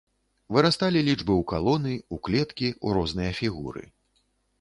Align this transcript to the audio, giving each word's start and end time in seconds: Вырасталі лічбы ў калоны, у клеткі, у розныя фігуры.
Вырасталі 0.55 0.99
лічбы 1.09 1.25
ў 1.25 1.43
калоны, 1.51 1.93
у 2.17 2.19
клеткі, 2.29 2.71
у 2.87 2.95
розныя 2.99 3.37
фігуры. 3.41 3.85